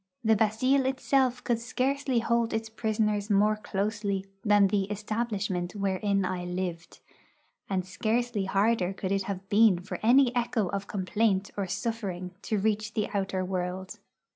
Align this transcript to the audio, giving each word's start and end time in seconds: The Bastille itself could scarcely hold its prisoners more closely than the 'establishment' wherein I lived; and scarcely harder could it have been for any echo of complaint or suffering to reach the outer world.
The 0.23 0.35
Bastille 0.35 0.87
itself 0.87 1.43
could 1.43 1.59
scarcely 1.59 2.17
hold 2.21 2.53
its 2.55 2.69
prisoners 2.71 3.29
more 3.29 3.55
closely 3.55 4.25
than 4.43 4.65
the 4.65 4.89
'establishment' 4.89 5.75
wherein 5.75 6.25
I 6.25 6.43
lived; 6.43 7.01
and 7.69 7.85
scarcely 7.85 8.45
harder 8.45 8.93
could 8.93 9.11
it 9.11 9.25
have 9.25 9.47
been 9.47 9.77
for 9.79 9.99
any 10.01 10.35
echo 10.35 10.69
of 10.69 10.87
complaint 10.87 11.51
or 11.55 11.67
suffering 11.67 12.31
to 12.41 12.57
reach 12.57 12.95
the 12.95 13.09
outer 13.13 13.45
world. 13.45 13.99